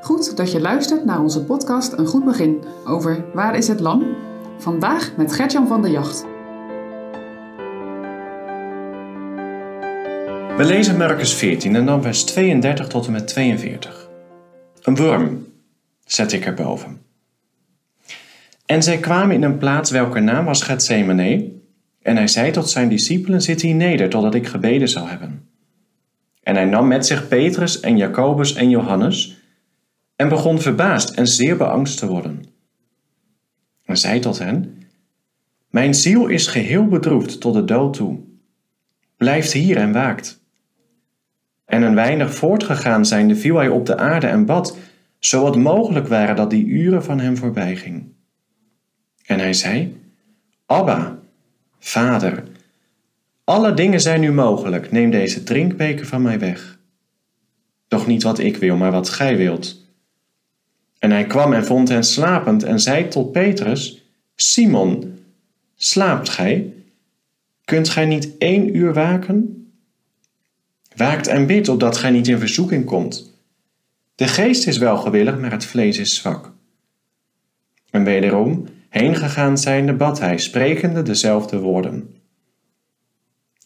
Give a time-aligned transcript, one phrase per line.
[0.00, 4.16] Goed dat je luistert naar onze podcast Een Goed Begin over Waar is het Lam?
[4.58, 6.24] Vandaag met Gertjan van der Jacht.
[10.56, 14.08] We lezen Marcus 14 en dan vers 32 tot en met 42.
[14.82, 15.46] Een worm
[16.04, 17.02] zet ik erboven.
[18.66, 21.52] En zij kwamen in een plaats welke naam was Gethsemane.
[22.02, 25.48] En hij zei tot zijn discipelen, zit hier neder totdat ik gebeden zal hebben.
[26.42, 29.39] En hij nam met zich Petrus en Jacobus en Johannes
[30.20, 32.44] en begon verbaasd en zeer beangst te worden.
[33.84, 34.82] En zei tot hen,
[35.70, 38.20] Mijn ziel is geheel bedroefd tot de dood toe.
[39.16, 40.40] Blijft hier en waakt.
[41.64, 44.76] En een weinig voortgegaan zijnde viel hij op de aarde en bad,
[45.18, 48.12] zo mogelijk waren dat die uren van hem voorbij ging.
[49.26, 50.00] En hij zei,
[50.66, 51.18] Abba,
[51.78, 52.42] Vader,
[53.44, 56.78] alle dingen zijn nu mogelijk, neem deze drinkbeker van mij weg.
[57.88, 59.88] Doch niet wat ik wil, maar wat gij wilt.
[61.10, 65.18] En hij kwam en vond hen slapend en zei tot Petrus, Simon,
[65.76, 66.74] slaapt gij?
[67.64, 69.70] Kunt gij niet één uur waken?
[70.96, 73.38] Waakt en bid, opdat gij niet in verzoeking komt.
[74.14, 76.52] De geest is wel gewillig, maar het vlees is zwak.
[77.90, 82.14] En wederom, heen gegaan zijnde, bad hij, sprekende dezelfde woorden.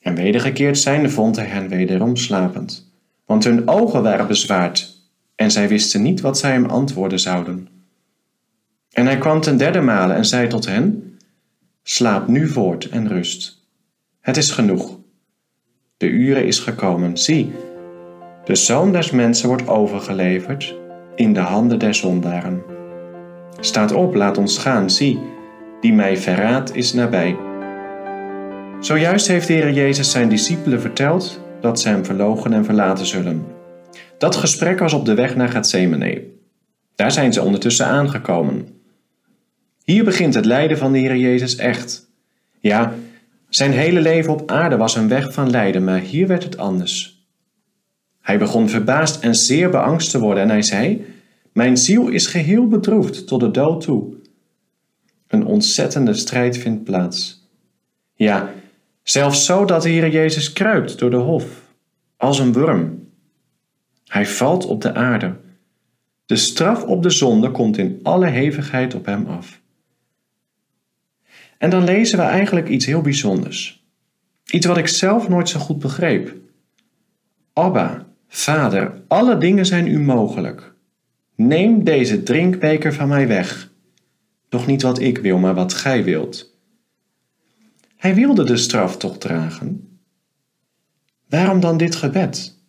[0.00, 2.92] En wedergekeerd zijnde vond hij hen wederom slapend,
[3.24, 4.93] want hun ogen waren bezwaard,
[5.36, 7.68] en zij wisten niet wat zij hem antwoorden zouden.
[8.92, 11.18] En hij kwam ten derde male en zei tot hen,
[11.82, 13.66] Slaap nu voort en rust.
[14.20, 14.98] Het is genoeg.
[15.96, 17.16] De uren is gekomen.
[17.16, 17.52] Zie,
[18.44, 20.74] de zoon des mensen wordt overgeleverd
[21.14, 22.62] in de handen der zondaren.
[23.60, 24.90] Staat op, laat ons gaan.
[24.90, 25.18] Zie,
[25.80, 27.36] die mij verraadt is nabij.
[28.80, 33.53] Zojuist heeft de Heer Jezus zijn discipelen verteld dat ze hem verlogen en verlaten zullen.
[34.24, 36.22] Dat gesprek was op de weg naar Gethsemane.
[36.94, 38.68] Daar zijn ze ondertussen aangekomen.
[39.82, 42.10] Hier begint het lijden van de Heer Jezus echt.
[42.60, 42.94] Ja,
[43.48, 47.26] zijn hele leven op aarde was een weg van lijden, maar hier werd het anders.
[48.20, 51.04] Hij begon verbaasd en zeer beangst te worden en hij zei:
[51.52, 54.14] Mijn ziel is geheel bedroefd tot de dood toe.
[55.28, 57.48] Een ontzettende strijd vindt plaats.
[58.14, 58.50] Ja,
[59.02, 61.44] zelfs zo dat de Heer Jezus kruipt door de hof,
[62.16, 63.03] als een worm.
[64.04, 65.36] Hij valt op de aarde.
[66.26, 69.60] De straf op de zonde komt in alle hevigheid op hem af.
[71.58, 73.86] En dan lezen we eigenlijk iets heel bijzonders.
[74.50, 76.36] Iets wat ik zelf nooit zo goed begreep.
[77.52, 80.74] Abba, Vader, alle dingen zijn u mogelijk.
[81.36, 83.72] Neem deze drinkbeker van mij weg.
[84.48, 86.56] Doch niet wat ik wil, maar wat gij wilt.
[87.96, 89.98] Hij wilde de straf toch dragen?
[91.28, 92.63] Waarom dan dit gebed?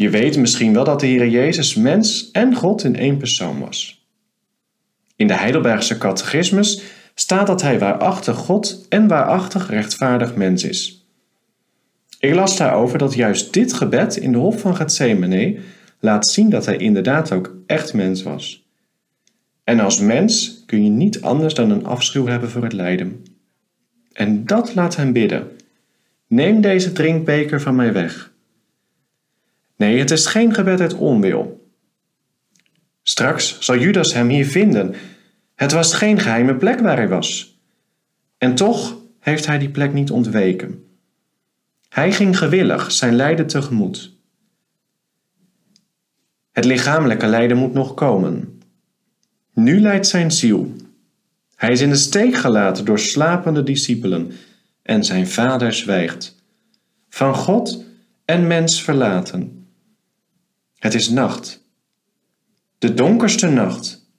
[0.00, 4.06] Je weet misschien wel dat de Heer Jezus mens en God in één persoon was.
[5.16, 6.82] In de Heidelbergse catechismus
[7.14, 11.06] staat dat hij waarachtig God en waarachtig rechtvaardig mens is.
[12.18, 15.58] Ik las daarover dat juist dit gebed in de hof van Gethsemane
[15.98, 18.68] laat zien dat hij inderdaad ook echt mens was.
[19.64, 23.24] En als mens kun je niet anders dan een afschuw hebben voor het lijden.
[24.12, 25.48] En dat laat hem bidden.
[26.26, 28.29] Neem deze drinkbeker van mij weg.
[29.80, 31.70] Nee, het is geen gebed uit onwil.
[33.02, 34.94] Straks zal Judas hem hier vinden.
[35.54, 37.58] Het was geen geheime plek waar hij was.
[38.38, 40.84] En toch heeft hij die plek niet ontweken.
[41.88, 44.16] Hij ging gewillig zijn lijden tegemoet.
[46.52, 48.60] Het lichamelijke lijden moet nog komen.
[49.54, 50.72] Nu lijdt zijn ziel.
[51.56, 54.32] Hij is in de steek gelaten door slapende discipelen
[54.82, 56.42] en zijn vader zwijgt.
[57.08, 57.84] Van God
[58.24, 59.59] en mens verlaten.
[60.80, 61.64] Het is nacht.
[62.78, 64.10] De donkerste nacht.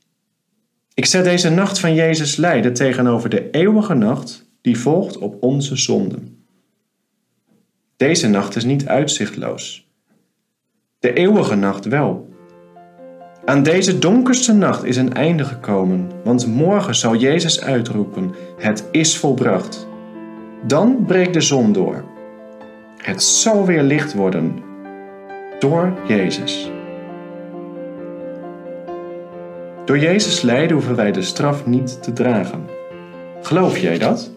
[0.93, 5.75] Ik zet deze nacht van Jezus lijden tegenover de eeuwige nacht die volgt op onze
[5.75, 6.45] zonden.
[7.97, 9.87] Deze nacht is niet uitzichtloos.
[10.99, 12.29] De eeuwige nacht wel.
[13.45, 19.17] Aan deze donkerste nacht is een einde gekomen, want morgen zal Jezus uitroepen: Het is
[19.17, 19.87] volbracht.
[20.67, 22.05] Dan breekt de zon door.
[22.97, 24.69] Het zal weer licht worden
[25.61, 26.69] door Jezus.
[29.85, 32.65] Door Jezus lijden hoeven wij de straf niet te dragen.
[33.41, 34.31] Geloof jij dat?